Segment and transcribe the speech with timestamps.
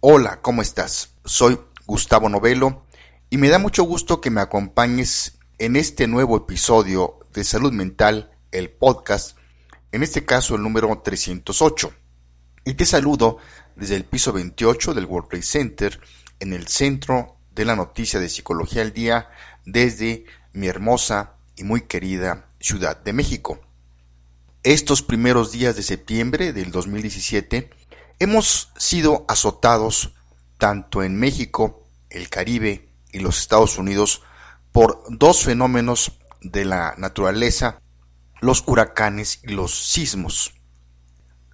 [0.00, 1.16] Hola, ¿cómo estás?
[1.24, 2.84] Soy Gustavo Novelo
[3.30, 8.30] y me da mucho gusto que me acompañes en este nuevo episodio de Salud Mental,
[8.52, 9.36] el podcast,
[9.90, 11.92] en este caso el número 308.
[12.64, 13.38] Y te saludo
[13.74, 16.00] desde el piso 28 del World Trade Center,
[16.38, 19.30] en el centro de la noticia de Psicología al Día,
[19.64, 23.58] desde mi hermosa y muy querida Ciudad de México.
[24.62, 27.70] Estos primeros días de septiembre del 2017
[28.20, 30.12] Hemos sido azotados
[30.56, 34.22] tanto en México, el Caribe y los Estados Unidos
[34.72, 37.80] por dos fenómenos de la naturaleza,
[38.40, 40.54] los huracanes y los sismos.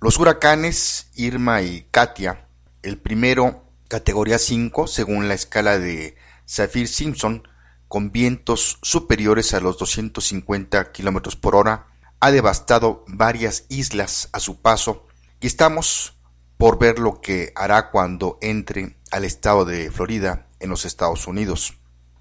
[0.00, 2.48] Los huracanes Irma y Katia,
[2.82, 7.46] el primero categoría 5 según la escala de Saffir-Simpson,
[7.88, 11.88] con vientos superiores a los 250 kilómetros por hora,
[12.20, 15.06] ha devastado varias islas a su paso
[15.40, 16.14] y estamos
[16.58, 21.78] por ver lo que hará cuando entre al estado de Florida en los Estados Unidos.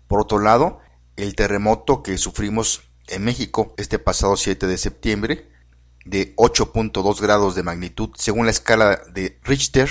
[0.07, 0.79] Por otro lado,
[1.15, 5.49] el terremoto que sufrimos en México este pasado 7 de septiembre,
[6.05, 9.90] de 8.2 grados de magnitud según la escala de Richter,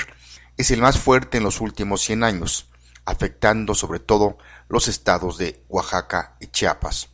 [0.57, 2.71] es el más fuerte en los últimos 100 años,
[3.05, 7.09] afectando sobre todo los estados de Oaxaca y Chiapas.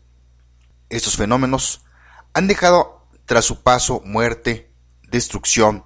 [0.88, 1.84] Estos fenómenos
[2.32, 4.72] han dejado tras su paso muerte,
[5.08, 5.84] destrucción,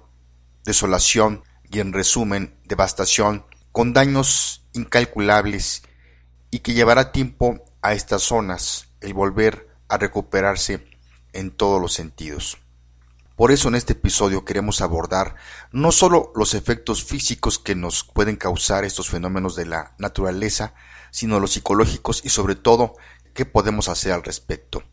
[0.63, 5.83] desolación y en resumen devastación con daños incalculables
[6.51, 10.87] y que llevará tiempo a estas zonas el volver a recuperarse
[11.33, 12.59] en todos los sentidos.
[13.35, 15.35] Por eso en este episodio queremos abordar
[15.71, 20.75] no solo los efectos físicos que nos pueden causar estos fenómenos de la naturaleza,
[21.09, 22.95] sino los psicológicos y sobre todo
[23.33, 24.83] qué podemos hacer al respecto.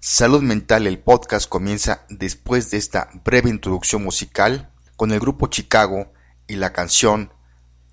[0.00, 6.12] Salud Mental, el podcast comienza después de esta breve introducción musical con el grupo Chicago
[6.46, 7.32] y la canción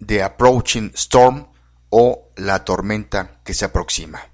[0.06, 1.48] The Approaching Storm
[1.90, 4.31] o La tormenta que se aproxima.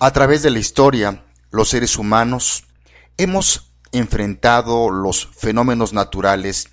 [0.00, 2.64] A través de la historia, los seres humanos
[3.16, 6.70] hemos enfrentado los fenómenos naturales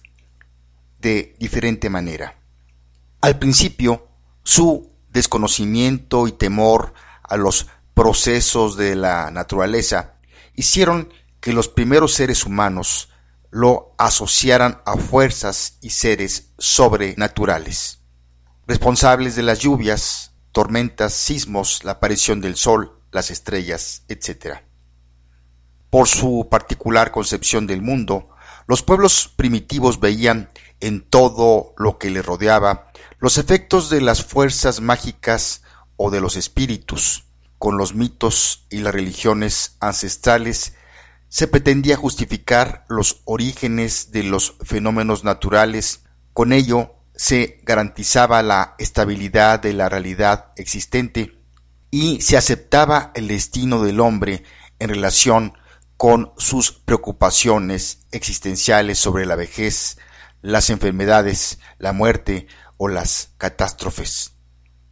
[1.00, 2.40] de diferente manera.
[3.22, 4.08] Al principio,
[4.44, 10.16] su desconocimiento y temor a los procesos de la naturaleza
[10.56, 13.10] hicieron que los primeros seres humanos
[13.52, 18.00] lo asociaran a fuerzas y seres sobrenaturales,
[18.66, 24.60] responsables de las lluvias, tormentas, sismos, la aparición del sol, las estrellas, etc.
[25.90, 28.30] Por su particular concepción del mundo,
[28.68, 30.50] los pueblos primitivos veían
[30.80, 35.62] en todo lo que le rodeaba los efectos de las fuerzas mágicas
[35.98, 37.26] o de los espíritus.
[37.60, 40.74] Con los mitos y las religiones ancestrales
[41.30, 46.04] se pretendía justificar los orígenes de los fenómenos naturales.
[46.34, 51.41] Con ello se garantizaba la estabilidad de la realidad existente
[51.92, 54.44] y se aceptaba el destino del hombre
[54.80, 55.54] en relación
[55.98, 60.00] con sus preocupaciones existenciales sobre la vejez,
[60.42, 62.48] las enfermedades, la muerte
[62.78, 64.34] o las catástrofes.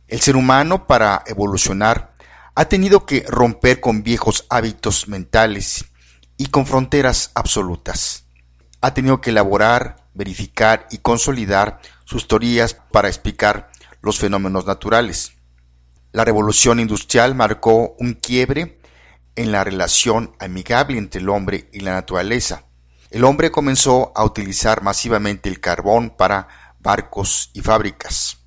[0.07, 2.13] El ser humano, para evolucionar,
[2.53, 5.85] ha tenido que romper con viejos hábitos mentales
[6.37, 8.25] y con fronteras absolutas.
[8.81, 13.71] Ha tenido que elaborar, verificar y consolidar sus teorías para explicar
[14.01, 15.38] los fenómenos naturales.
[16.11, 18.79] La revolución industrial marcó un quiebre
[19.35, 22.63] en la relación amigable entre el hombre y la naturaleza.
[23.11, 26.47] El hombre comenzó a utilizar masivamente el carbón para
[26.79, 28.39] barcos y fábricas.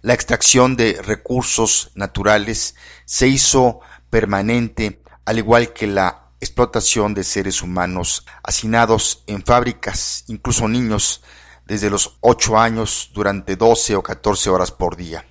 [0.00, 7.62] La extracción de recursos naturales se hizo permanente, al igual que la explotación de seres
[7.62, 11.22] humanos hacinados en fábricas, incluso niños,
[11.66, 15.26] desde los ocho años durante doce o catorce horas por día.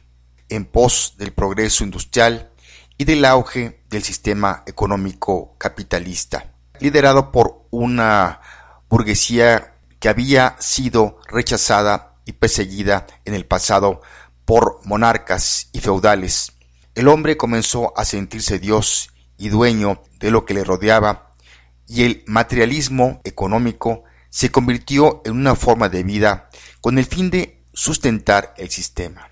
[0.51, 2.51] En pos del progreso industrial
[2.97, 8.41] y del auge del sistema económico capitalista, liderado por una
[8.89, 14.01] burguesía que había sido rechazada y perseguida en el pasado
[14.45, 16.51] por monarcas y feudales.
[16.93, 21.31] El hombre comenzó a sentirse Dios y dueño de lo que le rodeaba,
[21.87, 26.49] y el materialismo económico se convirtió en una forma de vida
[26.81, 29.30] con el fin de sustentar el sistema.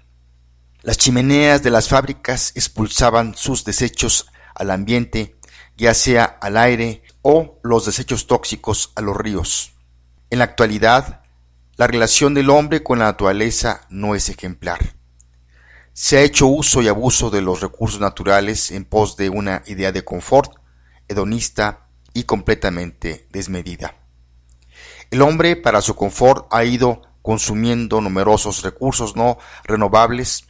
[0.81, 5.35] Las chimeneas de las fábricas expulsaban sus desechos al ambiente,
[5.75, 9.73] ya sea al aire o los desechos tóxicos a los ríos.
[10.29, 11.21] En la actualidad,
[11.75, 14.95] la relación del hombre con la naturaleza no es ejemplar.
[15.91, 19.91] Se ha hecho uso y abuso de los recursos naturales en pos de una idea
[19.91, 20.53] de confort,
[21.09, 23.95] hedonista y completamente desmedida.
[25.11, 30.45] El hombre, para su confort, ha ido consumiendo numerosos recursos no renovables,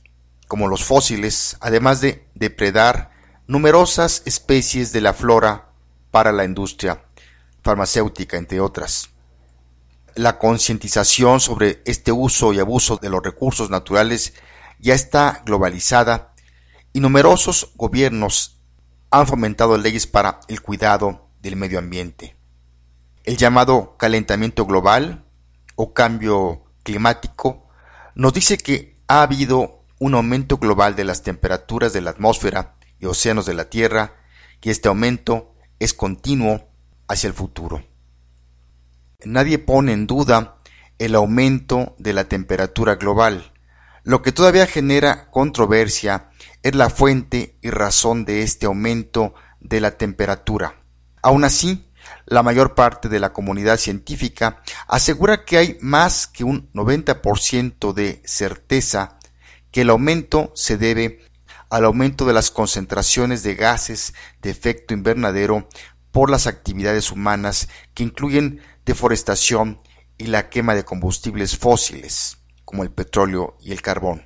[0.50, 3.12] como los fósiles, además de depredar
[3.46, 5.70] numerosas especies de la flora
[6.10, 7.06] para la industria
[7.62, 9.12] farmacéutica, entre otras.
[10.16, 14.34] La concientización sobre este uso y abuso de los recursos naturales
[14.80, 16.34] ya está globalizada
[16.94, 18.58] y numerosos gobiernos
[19.12, 22.36] han fomentado leyes para el cuidado del medio ambiente.
[23.24, 25.26] El llamado calentamiento global
[25.76, 27.68] o cambio climático
[28.16, 33.06] nos dice que ha habido un aumento global de las temperaturas de la atmósfera y
[33.06, 34.16] océanos de la Tierra
[34.62, 36.70] y este aumento es continuo
[37.08, 37.84] hacia el futuro.
[39.24, 40.58] Nadie pone en duda
[40.98, 43.54] el aumento de la temperatura global,
[44.04, 46.30] lo que todavía genera controversia
[46.64, 50.82] es la fuente y razón de este aumento de la temperatura.
[51.22, 51.86] Aun así,
[52.26, 58.22] la mayor parte de la comunidad científica asegura que hay más que un 90% de
[58.26, 59.19] certeza
[59.72, 61.20] que el aumento se debe
[61.70, 65.68] al aumento de las concentraciones de gases de efecto invernadero
[66.12, 69.82] por las actividades humanas que incluyen deforestación
[70.18, 74.26] y la quema de combustibles fósiles como el petróleo y el carbón.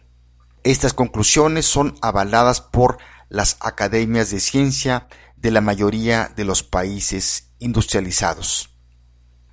[0.63, 2.97] Estas conclusiones son avaladas por
[3.29, 8.69] las academias de ciencia de la mayoría de los países industrializados.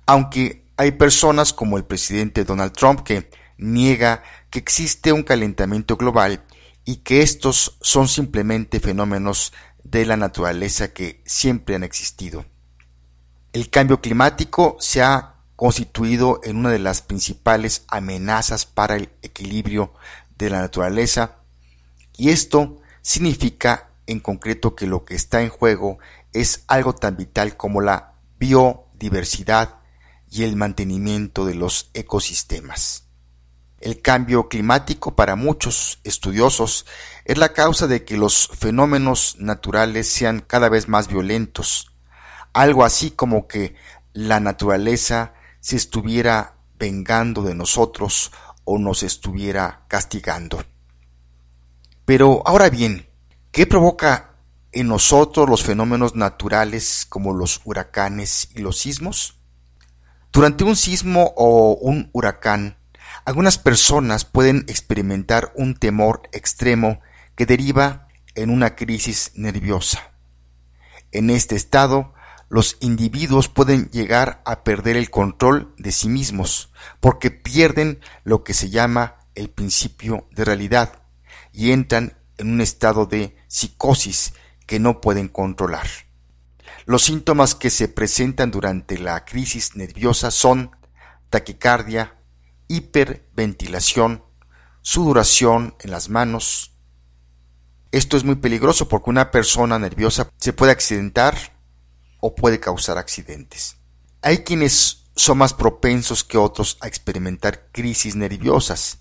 [0.05, 6.43] Aunque hay personas como el presidente Donald Trump que niega que existe un calentamiento global
[6.85, 9.53] y que estos son simplemente fenómenos
[9.83, 12.45] de la naturaleza que siempre han existido.
[13.53, 19.93] El cambio climático se ha constituido en una de las principales amenazas para el equilibrio
[20.37, 21.37] de la naturaleza
[22.17, 25.99] y esto significa en concreto que lo que está en juego
[26.33, 29.75] es algo tan vital como la biodiversidad
[30.29, 33.10] y el mantenimiento de los ecosistemas.
[33.81, 36.85] El cambio climático para muchos estudiosos
[37.25, 41.91] es la causa de que los fenómenos naturales sean cada vez más violentos,
[42.53, 43.75] algo así como que
[44.13, 48.31] la naturaleza se estuviera vengando de nosotros
[48.65, 50.63] o nos estuviera castigando.
[52.05, 53.09] Pero ahora bien,
[53.51, 54.35] ¿qué provoca
[54.71, 59.39] en nosotros los fenómenos naturales como los huracanes y los sismos?
[60.31, 62.77] Durante un sismo o un huracán,
[63.25, 66.99] algunas personas pueden experimentar un temor extremo
[67.35, 70.11] que deriva en una crisis nerviosa.
[71.11, 72.13] En este estado,
[72.49, 78.53] los individuos pueden llegar a perder el control de sí mismos, porque pierden lo que
[78.53, 81.03] se llama el principio de realidad
[81.53, 84.33] y entran en un estado de psicosis
[84.65, 85.87] que no pueden controlar.
[86.85, 90.71] Los síntomas que se presentan durante la crisis nerviosa son
[91.29, 92.17] taquicardia,
[92.71, 94.23] hiperventilación,
[94.81, 96.71] sudoración en las manos.
[97.91, 101.35] Esto es muy peligroso porque una persona nerviosa se puede accidentar
[102.21, 103.75] o puede causar accidentes.
[104.21, 108.99] Hay quienes son más propensos que otros a experimentar crisis nerviosas.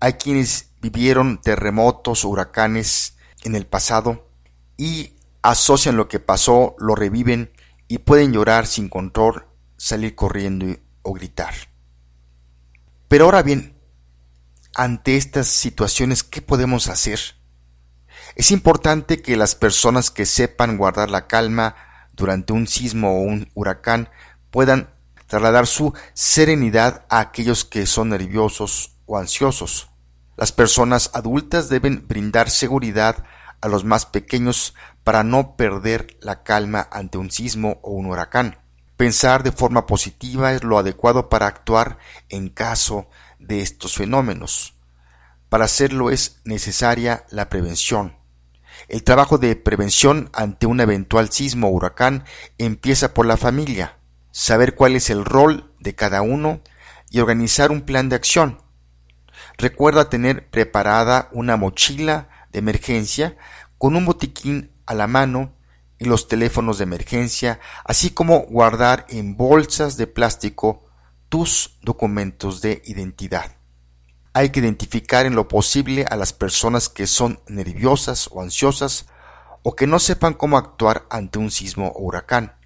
[0.00, 4.28] Hay quienes vivieron terremotos o huracanes en el pasado
[4.76, 7.52] y asocian lo que pasó, lo reviven
[7.86, 9.46] y pueden llorar sin control,
[9.76, 10.66] salir corriendo
[11.02, 11.54] o gritar.
[13.08, 13.80] Pero ahora bien,
[14.74, 17.20] ante estas situaciones, ¿qué podemos hacer?
[18.34, 21.76] Es importante que las personas que sepan guardar la calma
[22.12, 24.10] durante un sismo o un huracán
[24.50, 24.90] puedan
[25.26, 29.88] trasladar su serenidad a aquellos que son nerviosos o ansiosos.
[30.36, 33.24] Las personas adultas deben brindar seguridad
[33.60, 38.58] a los más pequeños para no perder la calma ante un sismo o un huracán.
[38.96, 41.98] Pensar de forma positiva es lo adecuado para actuar
[42.30, 44.74] en caso de estos fenómenos.
[45.50, 48.16] Para hacerlo es necesaria la prevención.
[48.88, 52.24] El trabajo de prevención ante un eventual sismo o huracán
[52.56, 53.98] empieza por la familia,
[54.30, 56.60] saber cuál es el rol de cada uno
[57.10, 58.62] y organizar un plan de acción.
[59.58, 63.36] Recuerda tener preparada una mochila de emergencia
[63.76, 65.55] con un botiquín a la mano
[65.98, 70.84] los teléfonos de emergencia, así como guardar en bolsas de plástico
[71.28, 73.56] tus documentos de identidad.
[74.32, 79.06] Hay que identificar en lo posible a las personas que son nerviosas o ansiosas
[79.62, 82.56] o que no sepan cómo actuar ante un sismo o huracán.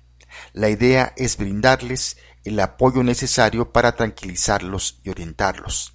[0.52, 5.94] La idea es brindarles el apoyo necesario para tranquilizarlos y orientarlos.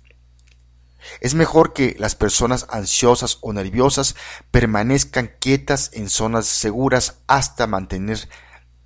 [1.21, 4.15] Es mejor que las personas ansiosas o nerviosas
[4.51, 8.27] permanezcan quietas en zonas seguras hasta mantener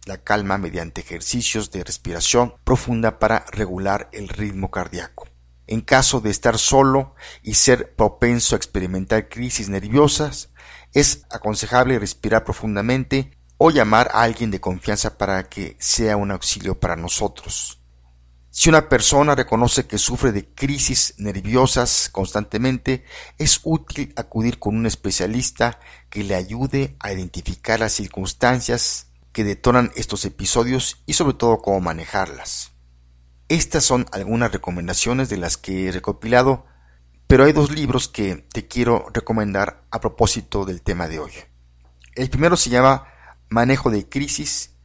[0.05, 5.27] la calma mediante ejercicios de respiración profunda para regular el ritmo cardíaco.
[5.67, 10.49] En caso de estar solo y ser propenso a experimentar crisis nerviosas,
[10.93, 16.79] es aconsejable respirar profundamente o llamar a alguien de confianza para que sea un auxilio
[16.79, 17.78] para nosotros.
[18.59, 23.05] Si una persona reconoce que sufre de crisis nerviosas constantemente,
[23.37, 29.93] es útil acudir con un especialista que le ayude a identificar las circunstancias que detonan
[29.95, 32.73] estos episodios y sobre todo cómo manejarlas.
[33.47, 36.65] Estas son algunas recomendaciones de las que he recopilado,
[37.27, 41.31] pero hay dos libros que te quiero recomendar a propósito del tema de hoy.
[42.13, 43.07] El primero se llama
[43.47, 44.75] Manejo de Crisis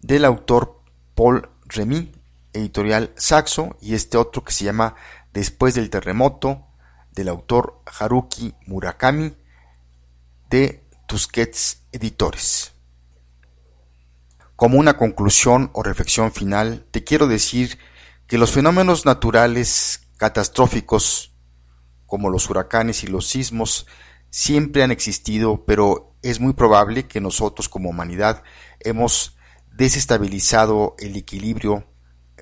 [0.00, 0.80] del autor
[1.16, 2.15] Paul Remy,
[2.56, 4.94] editorial Saxo, y este otro que se llama
[5.32, 6.66] Después del terremoto
[7.12, 9.34] del autor Haruki Murakami
[10.50, 12.72] de Tusquets Editores.
[14.54, 17.78] Como una conclusión o reflexión final, te quiero decir
[18.26, 21.34] que los fenómenos naturales catastróficos,
[22.06, 23.86] como los huracanes y los sismos,
[24.30, 28.42] siempre han existido, pero es muy probable que nosotros como humanidad
[28.80, 29.36] hemos
[29.72, 31.86] desestabilizado el equilibrio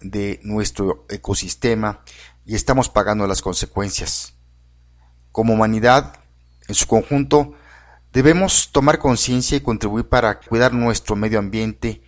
[0.05, 2.05] de nuestro ecosistema
[2.45, 4.35] y estamos pagando las consecuencias.
[5.33, 6.21] Como humanidad,
[6.69, 7.55] en su conjunto,
[8.13, 12.03] debemos tomar conciencia y contribuir para cuidar nuestro medio ambiente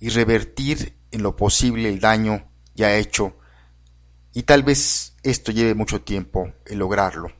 [0.00, 3.36] y revertir en lo posible el daño ya hecho
[4.32, 7.30] y tal vez esto lleve mucho tiempo el lograrlo.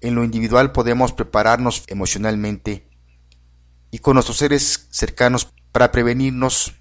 [0.00, 2.90] En lo individual podemos prepararnos emocionalmente
[3.90, 6.74] y con nuestros seres cercanos para prevenirnos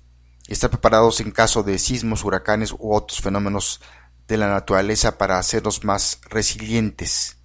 [0.48, 3.82] estar preparados en caso de sismos, huracanes u otros fenómenos
[4.28, 7.38] de la naturaleza para hacernos más resilientes.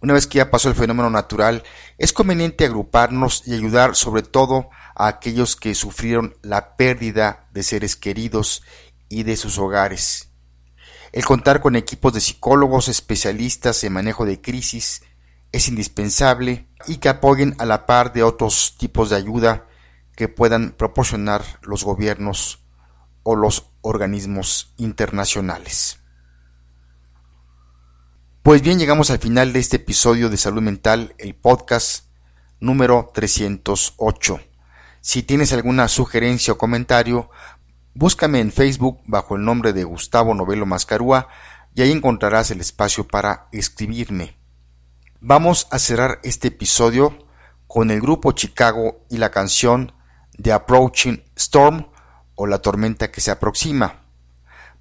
[0.00, 1.62] Una vez que ya pasó el fenómeno natural,
[1.96, 7.96] es conveniente agruparnos y ayudar sobre todo a aquellos que sufrieron la pérdida de seres
[7.96, 8.62] queridos
[9.08, 10.28] y de sus hogares.
[11.12, 15.02] El contar con equipos de psicólogos especialistas en manejo de crisis
[15.52, 19.66] es indispensable y que apoyen a la par de otros tipos de ayuda
[20.16, 22.64] que puedan proporcionar los gobiernos
[23.22, 25.98] o los organismos internacionales.
[28.42, 32.06] Pues bien, llegamos al final de este episodio de Salud Mental, el podcast
[32.60, 34.40] número 308.
[35.00, 37.30] Si tienes alguna sugerencia o comentario,
[37.94, 41.28] búscame en Facebook bajo el nombre de Gustavo Novelo Mascarúa
[41.74, 44.36] y ahí encontrarás el espacio para escribirme.
[45.20, 47.26] Vamos a cerrar este episodio
[47.66, 49.92] con el grupo Chicago y la canción
[50.40, 51.86] The Approaching Storm
[52.34, 54.02] o La tormenta que se aproxima.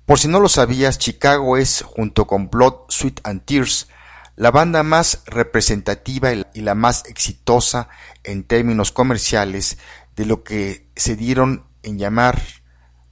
[0.05, 3.87] Por si no lo sabías, Chicago es, junto con Blood, Sweat and Tears,
[4.35, 7.87] la banda más representativa y la más exitosa
[8.23, 9.77] en términos comerciales
[10.15, 12.41] de lo que se dieron en llamar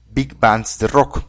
[0.06, 1.28] Big Bands de Rock.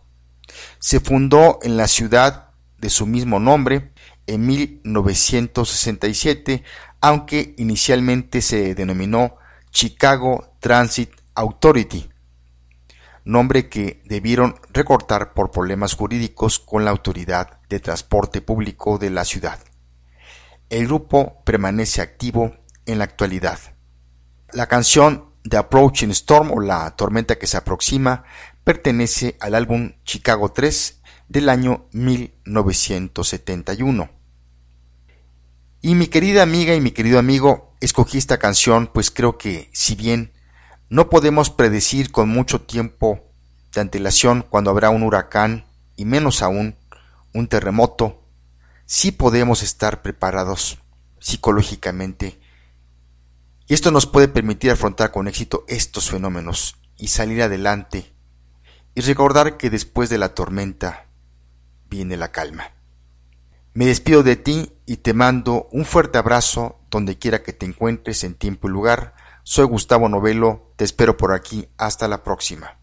[0.79, 3.93] Se fundó en la ciudad de su mismo nombre
[4.27, 6.63] en 1967,
[7.01, 9.37] aunque inicialmente se denominó
[9.71, 12.09] Chicago Transit Authority,
[13.25, 19.25] nombre que debieron recortar por problemas jurídicos con la autoridad de transporte público de la
[19.25, 19.59] ciudad.
[20.69, 22.55] El grupo permanece activo
[22.85, 23.59] en la actualidad.
[24.53, 28.23] La canción The Approaching Storm o La tormenta que se aproxima
[28.63, 34.09] pertenece al álbum Chicago 3 del año 1971.
[35.81, 39.95] Y mi querida amiga y mi querido amigo, escogí esta canción pues creo que si
[39.95, 40.31] bien
[40.93, 43.23] no podemos predecir con mucho tiempo
[43.73, 46.75] de antelación cuando habrá un huracán y menos aún
[47.33, 48.21] un terremoto,
[48.85, 50.77] sí podemos estar preparados
[51.19, 52.39] psicológicamente
[53.65, 58.13] y esto nos puede permitir afrontar con éxito estos fenómenos y salir adelante
[58.93, 61.07] y recordar que después de la tormenta
[61.89, 62.65] viene la calma.
[63.73, 68.23] Me despido de ti y te mando un fuerte abrazo donde quiera que te encuentres
[68.23, 69.15] en tiempo y lugar.
[69.45, 72.82] Soy Gustavo Novelo, te espero por aquí, hasta la próxima.